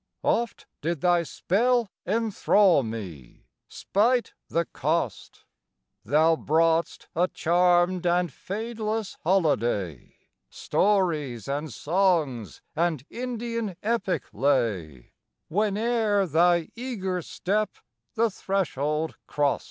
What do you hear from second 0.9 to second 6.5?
thy spell enthrall me, spite the cost! Thou